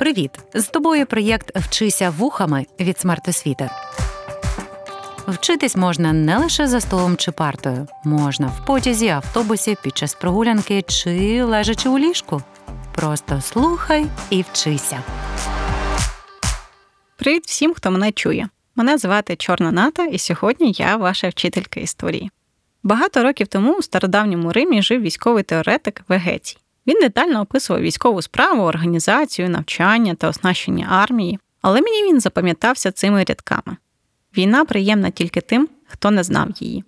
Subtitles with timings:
[0.00, 0.30] Привіт!
[0.54, 3.70] З тобою проєкт Вчися вухами від смертосвіти.
[5.28, 10.82] Вчитись можна не лише за столом чи партою, можна в потязі, автобусі, під час прогулянки
[10.82, 12.42] чи лежачи у ліжку.
[12.94, 15.02] Просто слухай і вчися.
[17.16, 18.48] Привіт всім, хто мене чує.
[18.76, 22.30] Мене звати Чорна Ната, і сьогодні я ваша вчителька історії.
[22.82, 26.58] Багато років тому у стародавньому Римі жив військовий теоретик Вегецій.
[26.86, 33.24] Він детально описував військову справу, організацію, навчання та оснащення армії, але мені він запам'ятався цими
[33.24, 33.76] рядками.
[34.36, 36.84] Війна приємна тільки тим, хто не знав її.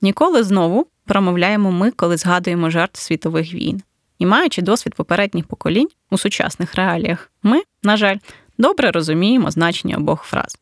[0.00, 3.82] Ніколи знову промовляємо ми, коли згадуємо жертв світових війн.
[4.18, 8.16] І маючи досвід попередніх поколінь у сучасних реаліях, ми, на жаль,
[8.58, 10.58] добре розуміємо значення обох фраз.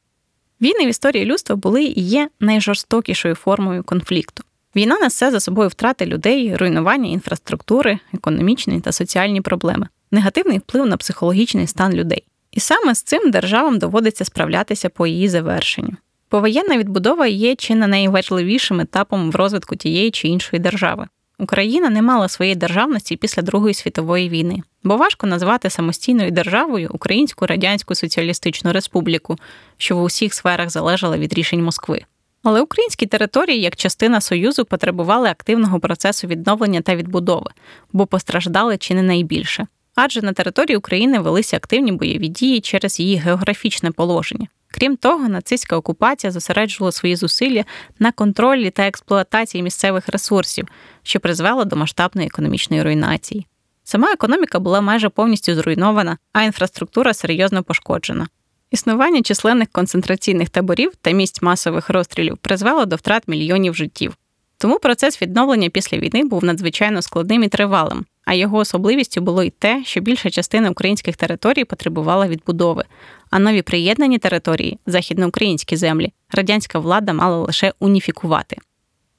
[0.61, 4.45] Війни в історії людства були і є найжорстокішою формою конфлікту.
[4.77, 10.97] Війна несе за собою втрати людей, руйнування інфраструктури, економічні та соціальні проблеми, негативний вплив на
[10.97, 12.25] психологічний стан людей.
[12.53, 15.97] І саме з цим державам доводиться справлятися по її завершенню.
[16.29, 21.07] Повоєнна відбудова є чи не найважливішим етапом в розвитку тієї чи іншої держави.
[21.39, 27.47] Україна не мала своєї державності після Другої світової війни, бо важко назвати самостійною державою Українську
[27.47, 29.39] Радянську Соціалістичну Республіку,
[29.79, 32.05] що в усіх сферах залежала від рішень Москви.
[32.43, 37.51] Але українські території, як частина Союзу, потребували активного процесу відновлення та відбудови,
[37.93, 39.67] бо постраждали чи не найбільше.
[39.95, 44.47] Адже на території України велися активні бойові дії через її географічне положення.
[44.71, 47.65] Крім того, нацистська окупація зосереджувала свої зусилля
[47.99, 50.69] на контролі та експлуатації місцевих ресурсів,
[51.03, 53.47] що призвело до масштабної економічної руйнації.
[53.85, 58.29] Сама економіка була майже повністю зруйнована, а інфраструктура серйозно пошкоджена.
[58.73, 64.17] Існування численних концентраційних таборів та місць масових розстрілів призвело до втрат мільйонів життів.
[64.59, 69.51] Тому процес відновлення після війни був надзвичайно складним і тривалим, а його особливістю було й
[69.51, 72.85] те, що більша частина українських територій потребувала відбудови,
[73.31, 78.57] а нові приєднані території, західноукраїнські землі, радянська влада мала лише уніфікувати.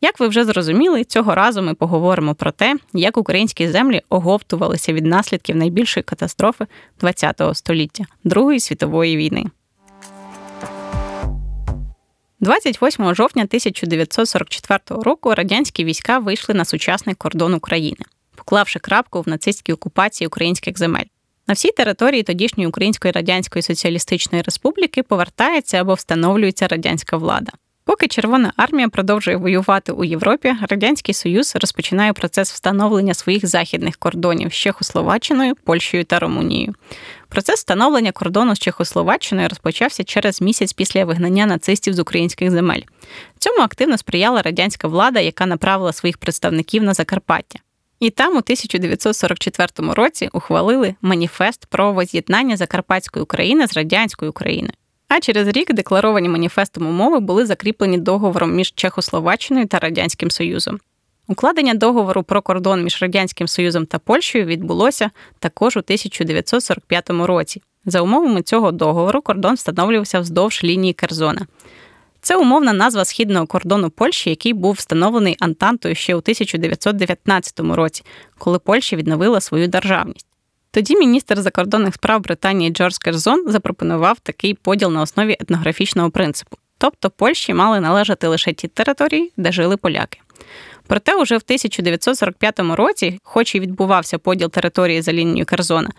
[0.03, 5.05] Як ви вже зрозуміли, цього разу ми поговоримо про те, як українські землі оговтувалися від
[5.05, 6.65] наслідків найбільшої катастрофи
[7.01, 9.45] ХХ століття Другої світової війни.
[12.39, 18.05] 28 жовтня 1944 року радянські війська вийшли на сучасний кордон України,
[18.35, 21.05] поклавши крапку в нацистській окупації українських земель.
[21.47, 27.51] На всій території тодішньої Української Радянської Соціалістичної Республіки повертається або встановлюється радянська влада.
[27.85, 34.53] Поки Червона армія продовжує воювати у Європі, Радянський Союз розпочинає процес встановлення своїх західних кордонів
[34.53, 36.73] з Чехословаччиною, Польщею та Румунією.
[37.29, 42.81] Процес встановлення кордону з Чехословаччиною розпочався через місяць після вигнання нацистів з українських земель.
[43.39, 47.59] Цьому активно сприяла радянська влада, яка направила своїх представників на Закарпаття.
[47.99, 54.73] І там у 1944 році ухвалили маніфест про воз'єднання Закарпатської України з радянською Україною.
[55.15, 60.79] А через рік декларовані маніфестом умови були закріплені договором між Чехословаччиною та Радянським Союзом.
[61.27, 67.61] Укладення договору про кордон між Радянським Союзом та Польщею відбулося також у 1945 році.
[67.85, 71.47] За умовами цього договору кордон встановлювався вздовж лінії Керзона.
[72.21, 78.03] Це умовна назва східного кордону Польщі, який був встановлений Антантою ще у 1919 році,
[78.37, 80.27] коли Польща відновила свою державність.
[80.73, 86.57] Тоді міністр закордонних справ Британії Джордж Керзон запропонував такий поділ на основі етнографічного принципу.
[86.77, 90.19] Тобто Польщі мали належати лише ті території, де жили поляки.
[90.87, 95.89] Проте, уже в 1945 році, хоч і відбувався поділ території за лінією Керзона,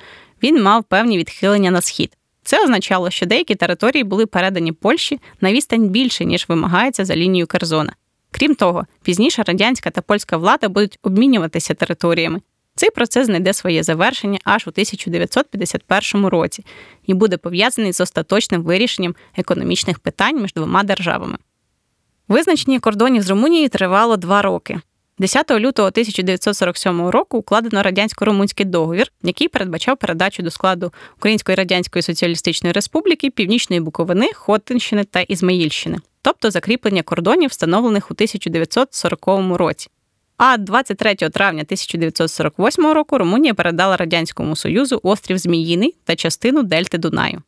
[0.43, 2.17] він мав певні відхилення на схід.
[2.43, 7.47] Це означало, що деякі території були передані Польщі на відстань більше, ніж вимагається за лінією
[7.47, 7.93] Керзона.
[8.31, 12.41] Крім того, пізніше радянська та польська влада будуть обмінюватися територіями,
[12.75, 16.65] цей процес знайде своє завершення аж у 1951 році
[17.07, 21.39] і буде пов'язаний з остаточним вирішенням економічних питань між двома державами.
[22.29, 24.81] Визначення кордонів з Румунією тривало два роки.
[25.19, 32.73] 10 лютого 1947 року укладено радянсько-румунський договір, який передбачав передачу до складу Української Радянської Соціалістичної
[32.73, 39.91] Республіки, Північної Буковини, Хотинщини та Ізмаїльщини, тобто закріплення кордонів, встановлених у 1940 році.
[40.37, 47.43] А 23 травня 1948 року Румунія передала Радянському Союзу острів Зміїний та частину Дельти Дунаю.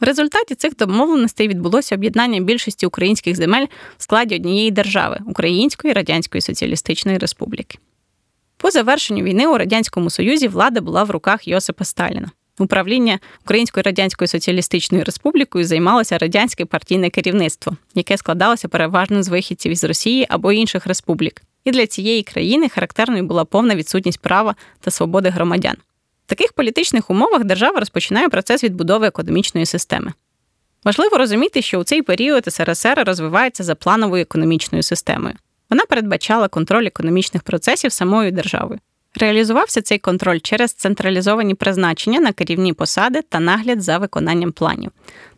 [0.00, 3.66] В результаті цих домовленостей відбулося об'єднання більшості українських земель
[3.98, 7.78] в складі однієї держави Української Радянської Соціалістичної Республіки.
[8.56, 12.30] По завершенню війни у Радянському Союзі влада була в руках Йосипа Сталіна.
[12.58, 19.84] Управління Українською Радянською Соціалістичною Республікою займалося радянське партійне керівництво, яке складалося переважно з вихідців із
[19.84, 25.28] Росії або інших республік і для цієї країни характерною була повна відсутність права та свободи
[25.28, 25.76] громадян.
[26.26, 30.12] В таких політичних умовах держава розпочинає процес відбудови економічної системи.
[30.84, 35.34] Важливо розуміти, що у цей період СРСР розвивається за плановою економічною системою.
[35.70, 38.80] Вона передбачала контроль економічних процесів самою державою.
[39.14, 44.90] Реалізувався цей контроль через централізовані призначення на керівні посади та нагляд за виконанням планів.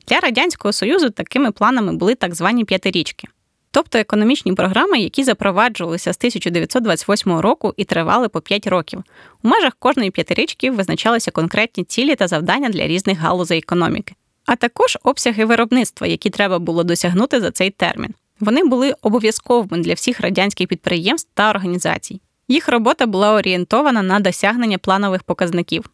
[0.09, 3.29] Для Радянського Союзу такими планами були так звані п'ятирічки,
[3.77, 9.03] тобто економічні програми, які запроваджувалися з 1928 року і тривали по 5 років.
[9.43, 14.15] У межах кожної п'ятирічки визначалися конкретні цілі та завдання для різних галузей економіки,
[14.47, 18.15] а також обсяги виробництва, які треба було досягнути за цей термін.
[18.41, 22.21] Вони були обов'язковими для всіх радянських підприємств та організацій.
[22.49, 25.85] Їх робота була орієнтована на досягнення планових показників.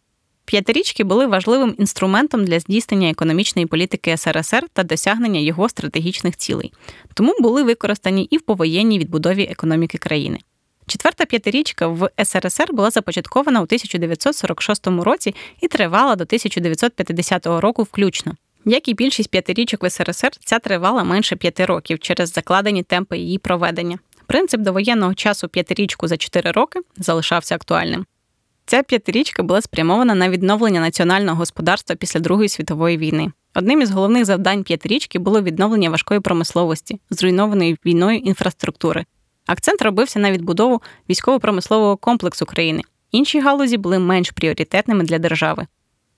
[0.45, 6.73] П'ятирічки були важливим інструментом для здійснення економічної політики СРСР та досягнення його стратегічних цілей,
[7.15, 10.39] тому були використані і в повоєнній відбудові економіки країни.
[10.87, 18.33] Четверта п'ятирічка в СРСР була започаткована у 1946 році і тривала до 1950 року включно.
[18.65, 23.39] Як і більшість п'ятирічок в СРСР, ця тривала менше п'яти років через закладені темпи її
[23.39, 23.99] проведення.
[24.27, 28.07] Принцип довоєнного часу п'ятирічку за 4 роки залишався актуальним.
[28.73, 33.33] Ця п'ятирічка була спрямована на відновлення національного господарства після Другої світової війни.
[33.55, 39.05] Одним із головних завдань п'ятирічки було відновлення важкої промисловості, зруйнованої війною інфраструктури.
[39.47, 42.83] Акцент робився на відбудову військово-промислового комплексу країни.
[43.11, 45.67] Інші галузі були менш пріоритетними для держави.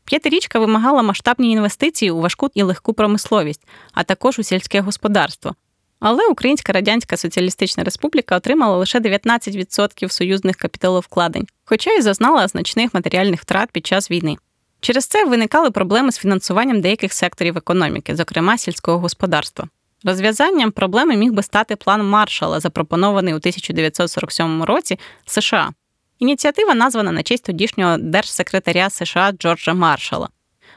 [0.05, 5.55] П'ятирічка вимагала масштабні інвестиції у важку і легку промисловість, а також у сільське господарство,
[6.00, 13.41] але Українська Радянська Соціалістична Республіка отримала лише 19% союзних капіталовкладень, хоча й зазнала значних матеріальних
[13.41, 14.37] втрат під час війни.
[14.81, 19.69] Через це виникали проблеми з фінансуванням деяких секторів економіки, зокрема сільського господарства.
[20.05, 25.70] Розв'язанням проблеми міг би стати план Маршала, запропонований у 1947 році США.
[26.19, 30.29] Ініціатива названа на честь тодішнього держсекретаря США Джорджа Маршала.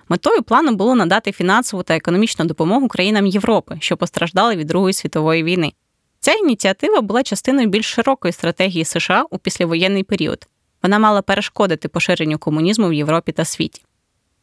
[0.09, 5.43] Метою плану було надати фінансову та економічну допомогу країнам Європи, що постраждали від Другої світової
[5.43, 5.73] війни.
[6.19, 10.47] Ця ініціатива була частиною більш широкої стратегії США у післявоєнний період.
[10.83, 13.81] Вона мала перешкодити поширенню комунізму в Європі та світі.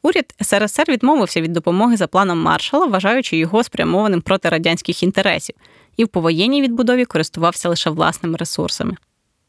[0.02, 5.54] Уряд СРСР відмовився від допомоги за планом маршала, вважаючи його спрямованим проти радянських інтересів,
[5.96, 8.96] і в повоєнній відбудові користувався лише власними ресурсами.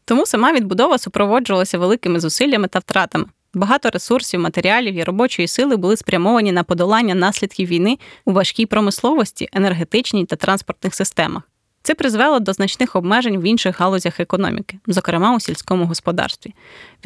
[0.06, 3.26] Тому сама відбудова супроводжувалася великими зусиллями та втратами.
[3.56, 9.50] Багато ресурсів, матеріалів і робочої сили були спрямовані на подолання наслідків війни у важкій промисловості,
[9.54, 11.44] енергетичній та транспортних системах.
[11.84, 16.54] Це призвело до значних обмежень в інших галузях економіки, зокрема у сільському господарстві.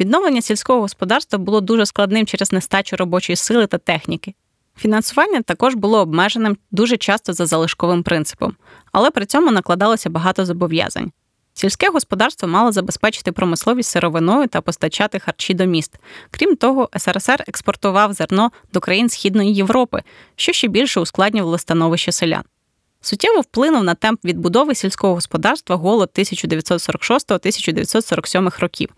[0.00, 4.34] Відновлення сільського господарства було дуже складним через нестачу робочої сили та техніки.
[4.76, 8.56] Фінансування також було обмеженим дуже часто за залишковим принципом,
[8.92, 11.12] але при цьому накладалося багато зобов'язань.
[11.60, 15.98] Сільське господарство мало забезпечити промисловість сировиною та постачати харчі до міст.
[16.30, 20.02] Крім того, СРСР експортував зерно до країн Східної Європи,
[20.36, 22.42] що ще більше ускладнювало становище селян.
[23.02, 28.88] Суттєво вплинув на темп відбудови сільського господарства голод 1946-1947 років.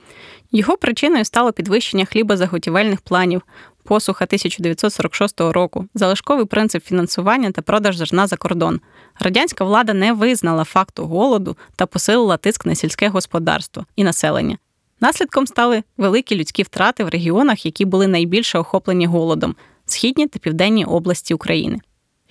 [0.52, 3.42] Його причиною стало підвищення хлібозаготівельних планів,
[3.84, 8.80] посуха 1946 року, залишковий принцип фінансування та продаж зерна за кордон.
[9.20, 14.58] Радянська влада не визнала факту голоду та посилила тиск на сільське господарство і населення.
[15.00, 19.54] Наслідком стали великі людські втрати в регіонах, які були найбільше охоплені голодом
[19.86, 21.80] східні та південні області України.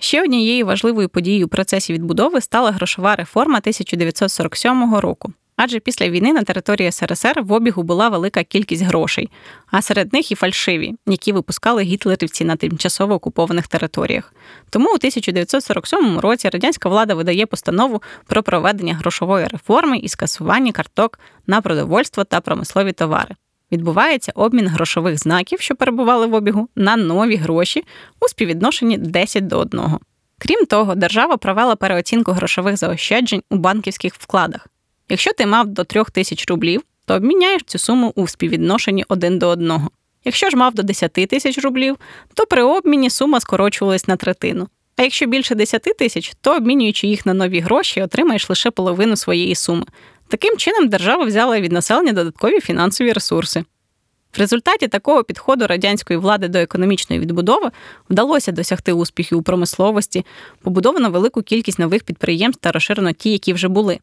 [0.02, 5.32] Ще однією важливою подією у процесі відбудови стала грошова реформа 1947 року.
[5.56, 9.30] Адже після війни на території СРСР в обігу була велика кількість грошей,
[9.66, 14.34] а серед них і фальшиві, які випускали гітлерівці на тимчасово окупованих територіях.
[14.70, 21.20] Тому у 1947 році радянська влада видає постанову про проведення грошової реформи і скасування карток
[21.46, 23.34] на продовольство та промислові товари.
[23.72, 27.84] Відбувається обмін грошових знаків, що перебували в обігу, на нові гроші
[28.20, 29.80] у співвідношенні 10 до 1.
[30.38, 34.66] Крім того, держава провела переоцінку грошових заощаджень у банківських вкладах.
[35.08, 39.48] Якщо ти мав до 3 тисяч рублів, то обміняєш цю суму у співвідношенні один до
[39.48, 39.90] одного.
[40.24, 41.96] Якщо ж мав до 10 тисяч рублів,
[42.34, 44.68] то при обміні сума скорочувалась на третину.
[44.96, 49.54] А якщо більше 10 тисяч, то обмінюючи їх на нові гроші, отримаєш лише половину своєї
[49.54, 49.84] суми.
[50.32, 53.64] Таким чином, держава взяла від населення додаткові фінансові ресурси.
[54.36, 57.70] В результаті такого підходу радянської влади до економічної відбудови
[58.10, 60.26] вдалося досягти успіхів у промисловості,
[60.62, 63.98] побудовано велику кількість нових підприємств та розширено ті, які вже були.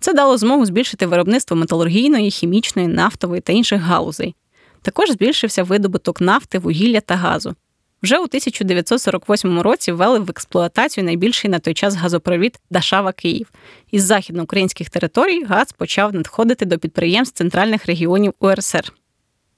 [0.00, 4.34] Це дало змогу збільшити виробництво металургійної, хімічної, нафтової та інших галузей.
[4.82, 7.54] Також збільшився видобуток нафти, вугілля та газу.
[8.02, 13.50] Вже у 1948 році ввели в експлуатацію найбільший на той час газопровід Дашава Київ.
[13.90, 18.92] Із західноукраїнських територій газ почав надходити до підприємств центральних регіонів УРСР.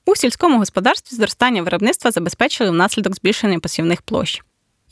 [0.06, 4.42] У сільському господарстві зростання виробництва забезпечили внаслідок збільшення посівних площ.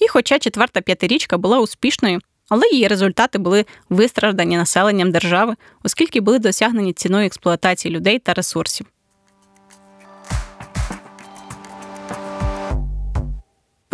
[0.00, 6.38] І, хоча четверта п'ятирічка була успішною, але її результати були вистраждані населенням держави, оскільки були
[6.38, 8.87] досягнені ціною експлуатації людей та ресурсів.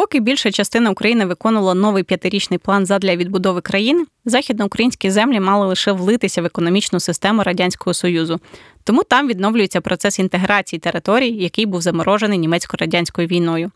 [0.09, 5.93] Поки більша частина України виконувала новий п'ятирічний план задля відбудови країни, західноукраїнські землі мали лише
[5.93, 8.41] влитися в економічну систему Радянського Союзу,
[8.85, 13.71] тому там відновлюється процес інтеграції територій, який був заморожений німецько-радянською війною.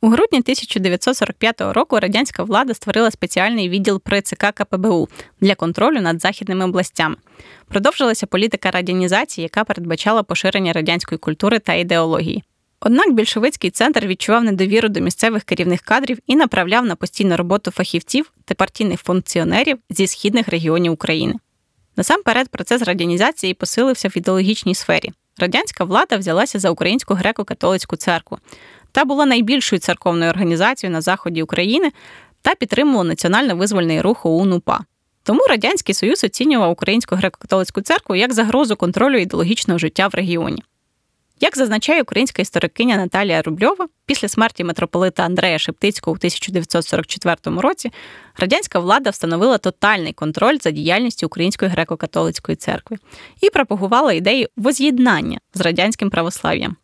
[0.00, 5.08] У грудні 1945 року радянська влада створила спеціальний відділ при ЦК КПБУ
[5.40, 7.16] для контролю над західними областями.
[7.68, 12.42] Продовжилася політика радянізації, яка передбачала поширення радянської культури та ідеології.
[12.84, 18.32] Однак більшовицький центр відчував недовіру до місцевих керівних кадрів і направляв на постійну роботу фахівців
[18.44, 21.34] та партійних функціонерів зі східних регіонів України.
[21.96, 25.10] Насамперед, процес радянізації посилився в ідеологічній сфері.
[25.38, 28.38] Радянська влада взялася за українську греко-католицьку церкву
[28.92, 31.92] та була найбільшою церковною організацією на заході України
[32.42, 34.80] та підтримувала національно-визвольний рух ОУН-УПА.
[35.22, 40.62] Тому Радянський Союз оцінював Українську греко-католицьку церкву як загрозу контролю ідеологічного життя в регіоні.
[41.40, 47.92] Як зазначає українська історикиня Наталія Рубльова, після смерті митрополита Андрея Шептицького у 1944 році
[48.36, 52.96] радянська влада встановила тотальний контроль за діяльністю Української греко-католицької церкви
[53.40, 56.76] і пропагувала ідеї воз'єднання з радянським православ'ям.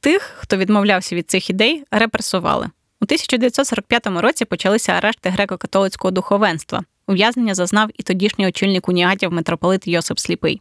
[0.00, 2.70] Тих, хто відмовлявся від цих ідей, репресували.
[3.00, 6.84] У 1945 році почалися арешти греко-католицького духовенства.
[7.08, 10.60] Ув'язнення зазнав і тодішній очільник уніатів митрополит Йосип Сліпий.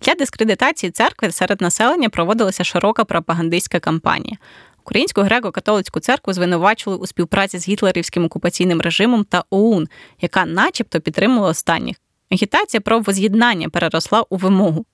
[0.00, 4.36] Для дискредитації церкви серед населення проводилася широка пропагандистська кампанія.
[4.84, 9.88] Українську греко-католицьку церкву звинувачували у співпраці з гітлерівським окупаційним режимом та ОУН,
[10.20, 11.96] яка, начебто, підтримувала останніх.
[12.30, 14.84] Агітація про воз'єднання переросла у вимогу.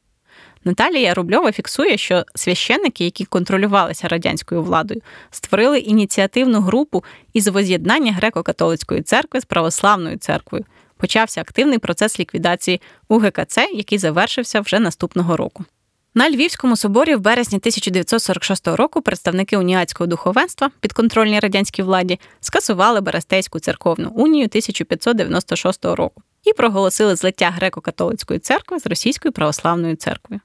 [0.64, 9.02] Наталія Рубльова фіксує, що священники, які контролювалися радянською владою, створили ініціативну групу із воз'єднання греко-католицької
[9.02, 10.64] церкви з православною церквою
[11.02, 15.64] почався активний процес ліквідації УГКЦ, який завершився вже наступного року.
[16.14, 23.60] На Львівському соборі в березні 1946 року представники уніатського духовенства, підконтрольній радянській владі, скасували Берестейську
[23.60, 30.40] церковну унію 1596 року і проголосили злиття греко-католицької церкви з російською православною церквою.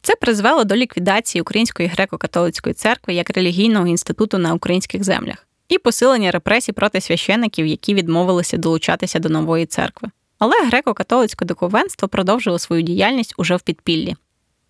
[0.00, 6.30] Це призвело до ліквідації Української греко-католицької церкви як релігійного інституту на українських землях і посилення
[6.30, 10.08] репресій проти священиків, які відмовилися долучатися до нової церкви.
[10.38, 14.16] Але греко-католицьке духовенство продовжило свою діяльність уже в підпіллі.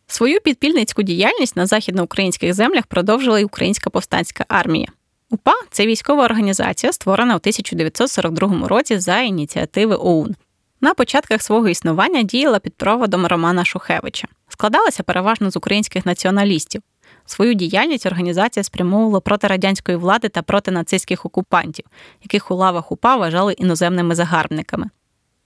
[0.06, 4.88] Свою підпільницьку діяльність на західноукраїнських землях продовжила й Українська повстанська армія.
[5.30, 10.34] УПА це військова організація, створена у 1942 році за ініціативи ОУН.
[10.80, 14.28] На початках свого існування діяла під проводом Романа Шухевича.
[14.48, 16.82] Складалася переважно з українських націоналістів.
[17.26, 21.84] Свою діяльність організація спрямовувала проти радянської влади та проти нацистських окупантів,
[22.22, 24.90] яких у лавах УПА вважали іноземними загарбниками.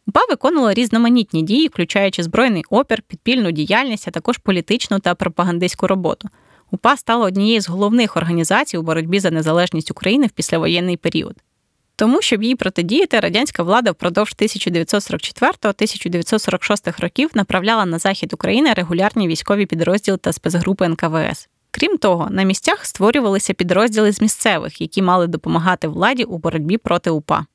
[0.07, 6.29] УПА виконувала різноманітні дії, включаючи збройний опір, підпільну діяльність, а також політичну та пропагандистську роботу.
[6.71, 11.37] УПА стала однією з головних організацій у боротьбі за незалежність України в післявоєнний період.
[11.97, 19.67] Тому, щоб їй протидіяти, радянська влада впродовж 1944-1946 років направляла на захід України регулярні військові
[19.67, 21.49] підрозділи та спецгрупи НКВС.
[21.71, 27.11] Крім того, на місцях створювалися підрозділи з місцевих, які мали допомагати владі у боротьбі проти
[27.11, 27.47] УПА.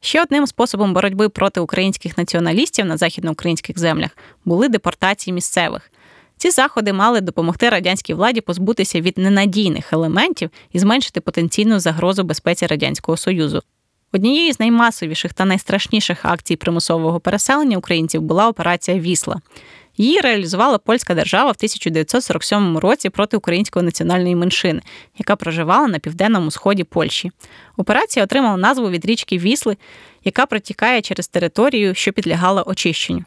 [0.00, 4.10] Ще одним способом боротьби проти українських націоналістів на західноукраїнських землях
[4.44, 5.90] були депортації місцевих.
[6.36, 12.66] Ці заходи мали допомогти радянській владі позбутися від ненадійних елементів і зменшити потенційну загрозу безпеці
[12.66, 13.62] Радянського Союзу.
[14.12, 19.40] Однією з наймасовіших та найстрашніших акцій примусового переселення українців була операція Вісла.
[19.96, 24.82] Її реалізувала польська держава в 1947 році проти української національної меншини,
[25.18, 27.30] яка проживала на південному сході Польщі.
[27.76, 29.76] Операція отримала назву від річки Вісли,
[30.24, 33.24] яка протікає через територію, що підлягала очищенню.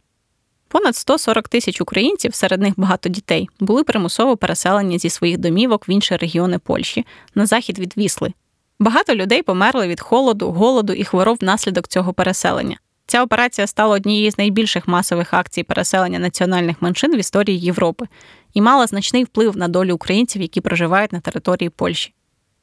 [0.67, 5.89] Понад 140 тисяч українців, серед них багато дітей, були примусово переселені зі своїх домівок в
[5.89, 8.33] інші регіони Польщі на захід від Вісли.
[8.79, 12.77] Багато людей померли від холоду, голоду і хвороб внаслідок цього переселення.
[13.09, 18.07] Ця операція стала однією з найбільших масових акцій переселення національних меншин в історії Європи
[18.53, 22.13] і мала значний вплив на долю українців, які проживають на території Польщі.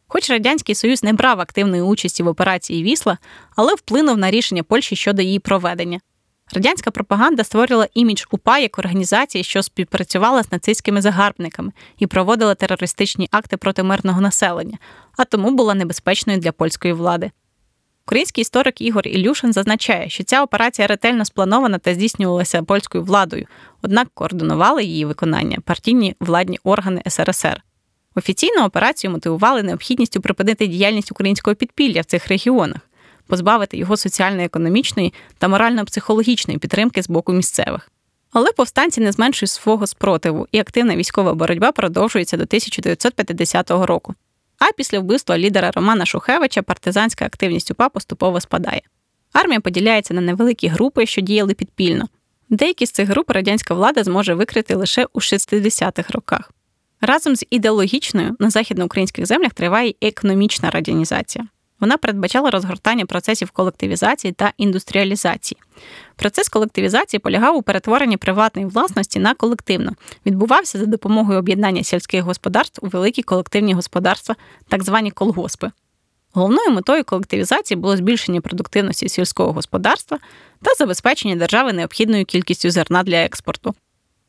[0.08, 3.18] Хоч Радянський Союз не брав активної участі в операції Вісла,
[3.56, 6.00] але вплинув на рішення Польщі щодо її проведення.
[6.52, 13.28] Радянська пропаганда створила імідж УПА як організації, що співпрацювала з нацистськими загарбниками і проводила терористичні
[13.30, 14.78] акти проти мирного населення,
[15.16, 17.30] а тому була небезпечною для польської влади.
[18.08, 23.46] Український історик Ігор Ілюшин зазначає, що ця операція ретельно спланована та здійснювалася польською владою,
[23.82, 27.62] однак координували її виконання партійні владні органи СРСР.
[28.14, 32.80] Офіційну операцію мотивували необхідністю припинити діяльність українського підпілля в цих регіонах,
[33.26, 37.90] позбавити його соціально-економічної та морально-психологічної підтримки з боку місцевих.
[38.32, 44.14] Але повстанці не зменшують свого спротиву, і активна військова боротьба продовжується до 1950 року.
[44.58, 48.82] А після вбивства лідера Романа Шухевича партизанська активність УПА поступово спадає.
[49.32, 52.08] Армія поділяється на невеликі групи, що діяли підпільно.
[52.50, 56.52] Деякі з цих груп радянська влада зможе викрити лише у 60-х роках.
[57.00, 61.46] Разом з ідеологічною на західноукраїнських землях триває економічна радянізація.
[61.80, 65.60] Вона передбачала розгортання процесів колективізації та індустріалізації.
[66.16, 69.92] Процес колективізації полягав у перетворенні приватної власності на колективну,
[70.26, 74.36] відбувався за допомогою об'єднання сільських господарств у великі колективні господарства,
[74.68, 75.70] так звані колгоспи.
[76.32, 80.18] Головною метою колективізації було збільшення продуктивності сільського господарства
[80.62, 83.74] та забезпечення держави необхідною кількістю зерна для експорту.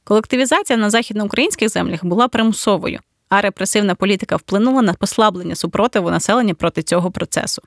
[0.03, 2.99] Колективізація на західноукраїнських землях була примусовою,
[3.29, 7.61] а репресивна політика вплинула на послаблення супротиву населення проти цього процесу.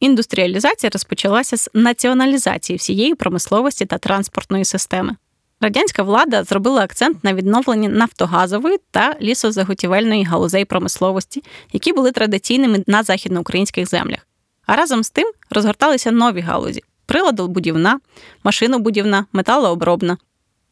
[0.00, 5.16] Індустріалізація розпочалася з націоналізації всієї промисловості та транспортної системи.
[5.60, 13.02] Радянська влада зробила акцент на відновленні нафтогазової та лісозаготівельної галузей промисловості, які були традиційними на
[13.02, 14.26] західноукраїнських землях.
[14.66, 18.00] А разом з тим розгорталися нові галузі: приладобудівна,
[18.44, 20.16] машинобудівна, металообробна.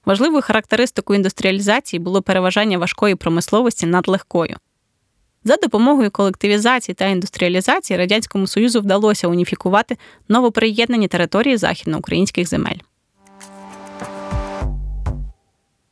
[0.04, 4.56] Важливою характеристикою індустріалізації було переважання важкої промисловості над легкою.
[5.44, 9.96] За допомогою колективізації та індустріалізації Радянському Союзу вдалося уніфікувати
[10.28, 12.78] новоприєднані території західноукраїнських земель.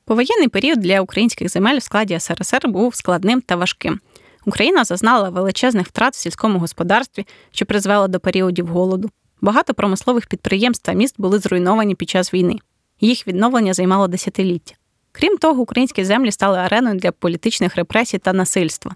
[0.04, 4.00] Повоєнний період для українських земель в складі СРСР був складним та важким.
[4.46, 9.10] Україна зазнала величезних втрат в сільському господарстві, що призвело до періодів голоду.
[9.40, 12.58] Багато промислових підприємств та міст були зруйновані під час війни.
[13.04, 14.74] Їх відновлення займало десятиліття.
[15.12, 18.94] Крім того, українські землі стали ареною для політичних репресій та насильства.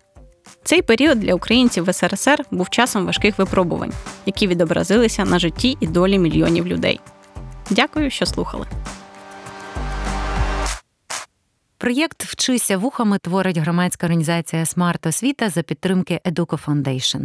[0.65, 3.93] Цей період для українців в СРСР був часом важких випробувань,
[4.27, 7.01] які відобразилися на житті і долі мільйонів людей.
[7.71, 8.67] Дякую, що слухали.
[11.79, 17.21] Проєкт Вчися вухами творить громадська організація Смарт Освіта за підтримки Educo Foundation.